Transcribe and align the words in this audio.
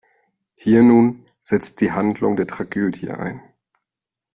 Hier 0.55 0.81
nun 0.81 1.25
setzt 1.43 1.79
die 1.79 1.91
Handlung 1.91 2.35
der 2.35 2.47
Tragödie 2.47 3.11
ein. 3.11 3.39